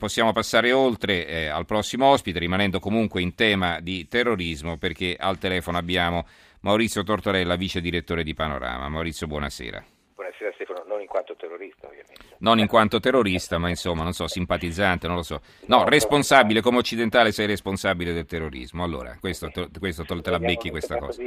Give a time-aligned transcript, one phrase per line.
[0.00, 5.36] possiamo passare oltre eh, al prossimo ospite, rimanendo comunque in tema di terrorismo, perché al
[5.36, 6.26] telefono abbiamo
[6.60, 8.88] Maurizio Tortorella, vice direttore di Panorama.
[8.88, 9.84] Maurizio, buonasera.
[10.14, 12.14] Buonasera Stefano, non in quanto terrorista ovviamente.
[12.38, 15.42] Non in quanto terrorista, ma insomma, non so, simpatizzante, non lo so.
[15.66, 18.82] No, responsabile, come occidentale sei responsabile del terrorismo.
[18.82, 21.22] Allora, questo, questo te la becchi questa cosa.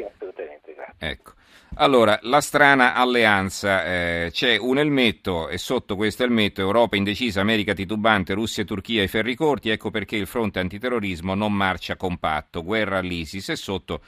[0.98, 1.34] Ecco.
[1.76, 7.74] Allora, la strana alleanza, eh, c'è un elmetto e sotto questo elmetto Europa indecisa, America
[7.74, 12.64] titubante, Russia e Turchia ai ferri corti, ecco perché il fronte antiterrorismo non marcia compatto,
[12.64, 14.02] guerra all'ISIS e sotto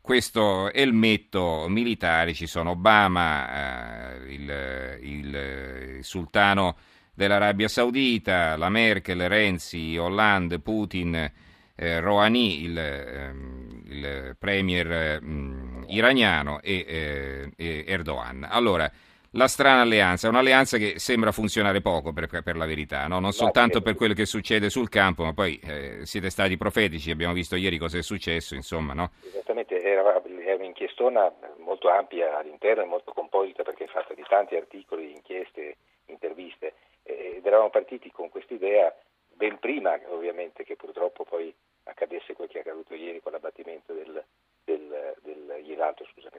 [0.00, 6.76] questo elmetto militare ci sono Obama, eh, il, il, il sultano
[7.14, 11.30] dell'Arabia Saudita, la Merkel, Renzi, Hollande, Putin,
[11.76, 18.46] eh, Rouhani, il, ehm, il premier mh, iraniano, e, eh, e, Erdogan.
[18.48, 18.90] Allora,
[19.36, 23.18] la strana alleanza, un'alleanza che sembra funzionare poco per, per la verità, no?
[23.18, 27.32] non soltanto per quello che succede sul campo, ma poi eh, siete stati profetici, abbiamo
[27.32, 28.92] visto ieri cosa è successo, insomma.
[28.92, 29.10] No?
[29.26, 34.54] Esattamente, era, è un'inchiestona molto ampia all'interno e molto composita perché è fatta di tanti
[34.54, 35.76] articoli, inchieste,
[36.06, 38.94] interviste ed eravamo partiti con quest'idea
[39.34, 41.52] ben prima ovviamente che purtroppo poi
[41.84, 44.24] accadesse quel che è accaduto ieri con l'abbattimento del,
[44.64, 45.33] del, del
[45.74, 46.38] l'altro, scusami,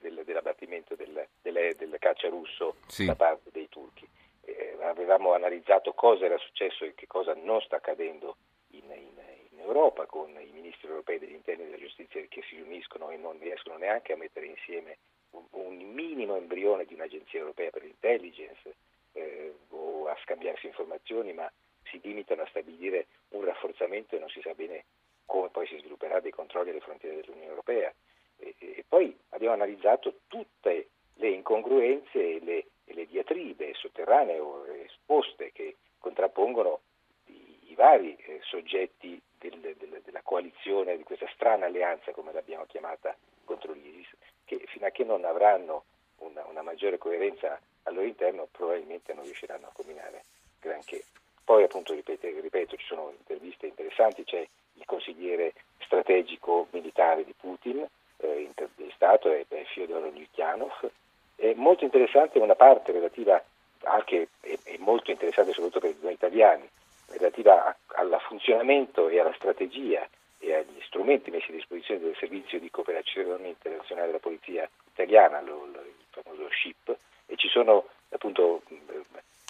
[0.00, 3.06] del, dell'abbattimento del, del, del caccia russo sì.
[3.06, 4.06] da parte dei turchi.
[4.42, 8.36] Eh, avevamo analizzato cosa era successo e che cosa non sta accadendo
[8.70, 12.56] in, in, in Europa con i ministri europei degli interni e della giustizia che si
[12.56, 14.98] riuniscono e non riescono neanche a mettere insieme
[15.30, 18.74] un, un minimo embrione di un'agenzia europea per l'intelligence
[19.12, 21.50] eh, o a scambiarsi informazioni, ma
[21.84, 24.84] si limitano a stabilire un rafforzamento e non si sa bene
[25.28, 27.92] come poi si svilupperà dei controlli alle frontiere dell'Unione Europea.
[28.38, 34.66] E, e poi abbiamo analizzato tutte le incongruenze e le, e le diatribe sotterranee o
[34.66, 36.80] esposte che contrappongono
[37.26, 42.64] i, i vari eh, soggetti del, del, della coalizione, di questa strana alleanza, come l'abbiamo
[42.64, 44.08] chiamata, contro l'ISIS,
[44.46, 45.84] che fino a che non avranno
[46.20, 50.24] una, una maggiore coerenza al loro interno probabilmente non riusciranno a combinare
[50.58, 51.04] granché.
[51.44, 54.46] Poi appunto ripeto, ripeto ci sono interviste interessanti, c'è
[54.88, 60.90] consigliere strategico militare di Putin, eh, intervistato è, è Fyodor Lukyanov.
[61.36, 63.40] È molto interessante una parte relativa
[63.84, 66.68] anche e molto interessante soprattutto per noi italiani,
[67.10, 72.70] relativa al funzionamento e alla strategia e agli strumenti messi a disposizione del servizio di
[72.70, 78.62] cooperazione internazionale della polizia italiana, lo, lo, il famoso SHIP, e ci sono appunto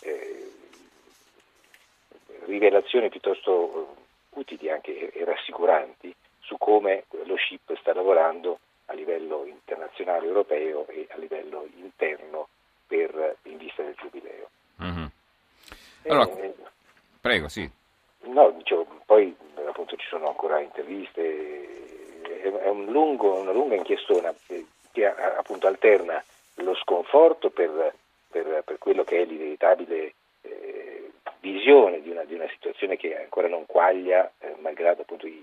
[0.02, 0.52] eh,
[2.46, 3.97] rivelazioni piuttosto eh,
[4.38, 11.06] utili anche e rassicuranti su come lo SHIP sta lavorando a livello internazionale europeo e
[11.10, 12.48] a livello interno
[12.86, 14.48] per, in vista del giubileo.
[14.82, 15.06] Mm-hmm.
[16.06, 16.54] Allora, eh,
[17.20, 17.70] prego, sì.
[18.20, 24.66] No, dicevo, poi appunto ci sono ancora interviste, è, un lungo, una lunga inchiestona che
[25.06, 26.22] appunto alterna
[26.56, 27.94] lo sconforto per,
[28.28, 30.14] per, per quello che è l'inevitabile eh,
[31.52, 35.42] visione di una, di una, situazione che ancora non quaglia, eh, malgrado appunto i,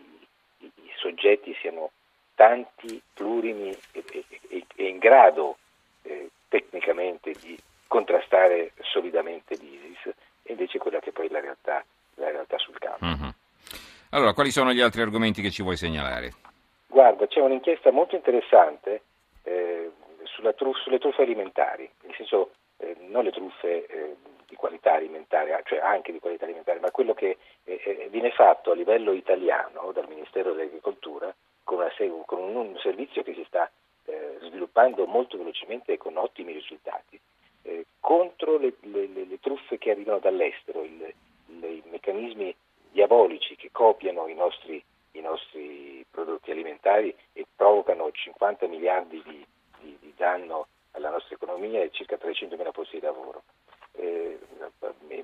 [0.59, 1.91] i, i, soggetti siano
[2.35, 4.03] tanti, plurimi e,
[4.49, 5.57] e, e in grado
[6.03, 7.57] eh, tecnicamente di
[7.87, 10.13] contrastare solidamente l'ISIS,
[10.43, 11.83] e invece quella che poi è la realtà,
[12.15, 13.05] la realtà sul campo.
[13.05, 13.29] Mm-hmm.
[14.11, 16.33] Allora, quali sono gli altri argomenti che ci vuoi segnalare?
[16.87, 19.01] Guarda, c'è un'inchiesta molto interessante
[19.43, 19.91] eh,
[20.55, 24.15] truff, sulle truffe alimentari, nel senso eh, non le truffe eh,
[24.47, 28.71] di qualità alimentare, cioè anche di qualità alimentare, ma quello che eh, eh, viene fatto
[28.71, 31.33] a livello italiano dal Ministero dell'Agricoltura
[31.63, 31.91] con, una,
[32.25, 33.69] con un, un, servizio che si sta
[34.05, 37.19] eh, sviluppando molto velocemente e con ottimi risultati,
[37.99, 41.11] contro le, le, le, truffe che arrivano dall'estero, il,
[41.47, 42.55] il, i meccanismi
[42.91, 44.81] diabolici che copiano i nostri,
[45.13, 49.45] i nostri prodotti alimentari e provocano 50 miliardi di
[49.85, 53.43] di, di danno alla nostra economia e circa 300.000 posti di lavoro.
[53.97, 54.39] Eh,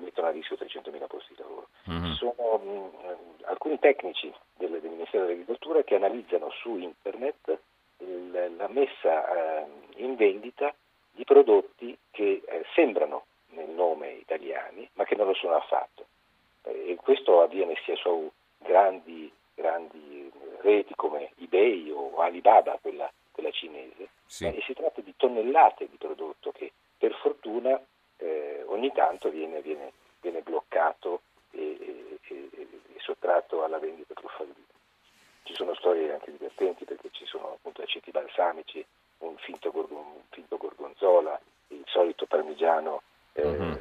[0.00, 1.68] mettono a rischio 300.000 posti di lavoro.
[1.90, 2.12] Mm-hmm.
[2.12, 7.58] Sono mh, alcuni tecnici del, del, Ministero dell'Agricoltura che analizzano su internet
[7.98, 9.66] il, la messa eh,
[9.96, 10.74] in vendita
[11.12, 16.06] di prodotti che eh, sembrano nel nome italiani ma che non lo sono affatto.
[16.62, 20.30] Eh, e questo avviene sia su grandi, grandi
[20.60, 24.44] reti come eBay o Alibaba, quella quella cinese, sì.
[24.44, 27.80] eh, e si tratta di tonnellate di prodotto che per fortuna
[28.18, 32.68] eh, ogni tanto viene, viene, viene bloccato e, e, e,
[32.98, 34.66] sottratto alla vendita truffaldina.
[35.44, 38.84] Ci sono storie anche divertenti perché ci sono appunto aceti balsamici,
[39.18, 41.38] un finto, un finto gorgonzola,
[41.68, 43.02] il solito parmigiano
[43.34, 43.72] eh, mm-hmm.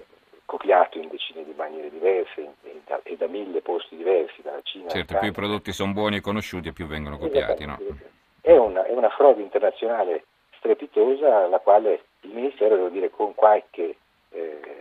[0.46, 4.90] copiato in decine di maniere diverse e da, e da mille posti diversi, dalla Cina.
[4.90, 7.66] Certo, più i prodotti sono buoni e conosciuti e più vengono copiati.
[7.66, 7.78] No?
[8.42, 10.26] È, una, è una frode internazionale
[10.58, 13.96] strepitosa alla quale il Ministero, devo dire, con qualche
[14.30, 14.81] eh,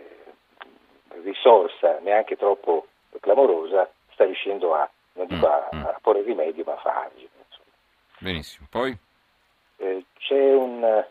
[1.23, 2.87] risorsa neanche troppo
[3.19, 5.85] clamorosa, sta riuscendo a, non dico mm, a, mm.
[5.85, 7.29] a porre rimedio, ma a farli.
[8.19, 8.95] Benissimo, poi?
[9.77, 11.03] Eh, c'è un,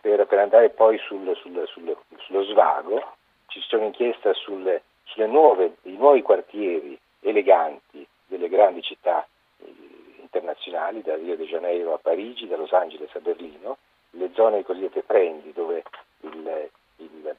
[0.00, 3.14] per, per, andare poi sul, sul, sul, sullo svago,
[3.48, 9.26] ci sono inchieste sulle, sulle nuove, i nuovi quartieri eleganti delle grandi città
[9.58, 9.74] eh,
[10.20, 13.78] internazionali, da Rio de Janeiro a Parigi, da Los Angeles a Berlino,
[14.10, 15.82] le zone cosiddette prendi, dove
[16.20, 17.36] il, il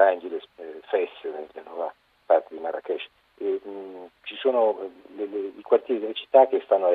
[0.00, 1.10] Angeles, eh, Fes,
[1.52, 1.92] la nuova
[2.26, 3.08] parte di Marrakesh,
[4.22, 6.90] ci sono eh, le, le, i quartieri delle città che stanno,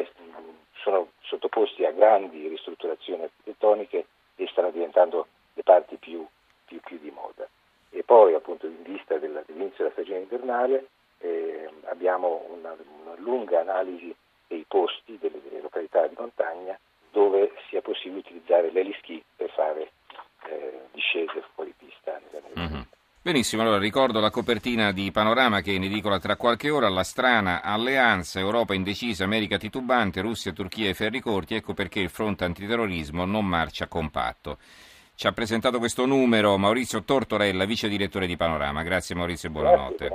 [0.74, 4.06] sono sottoposti a grandi ristrutturazioni architettoniche
[4.36, 6.26] e stanno diventando le parti più,
[6.66, 7.48] più, più di moda.
[7.90, 10.88] E poi appunto in vista dell'inizio della stagione invernale
[11.20, 14.14] eh, abbiamo una, una, lunga analisi
[14.48, 16.78] dei posti, delle, delle, località di montagna
[17.12, 19.92] dove sia possibile utilizzare l'eliski per fare
[20.50, 22.22] eh, discese fuori pista.
[22.58, 22.82] Mm-hmm.
[23.26, 27.02] Benissimo, allora ricordo la copertina di Panorama che è in edicola tra qualche ora, la
[27.02, 32.44] strana alleanza Europa indecisa, America titubante, Russia, Turchia e ferri corti, ecco perché il fronte
[32.44, 34.60] antiterrorismo non marcia compatto.
[35.16, 38.84] Ci ha presentato questo numero Maurizio Tortorella, vice direttore di Panorama.
[38.84, 40.12] Grazie Maurizio e buonanotte.